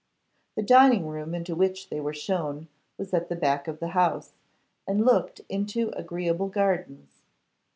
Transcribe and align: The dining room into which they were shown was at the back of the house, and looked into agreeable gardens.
The 0.55 0.63
dining 0.63 1.05
room 1.05 1.35
into 1.35 1.53
which 1.55 1.89
they 1.91 1.99
were 1.99 2.11
shown 2.11 2.69
was 2.97 3.13
at 3.13 3.29
the 3.29 3.35
back 3.35 3.67
of 3.67 3.79
the 3.79 3.89
house, 3.89 4.33
and 4.87 5.05
looked 5.05 5.41
into 5.47 5.89
agreeable 5.95 6.47
gardens. 6.47 7.21